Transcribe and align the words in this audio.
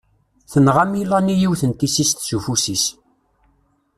Tenɣa 0.51 0.83
Melanie 0.85 1.37
yiwet 1.41 1.61
n 1.69 1.71
tissist 1.79 2.17
s 2.27 2.29
ufus-is. 2.37 2.85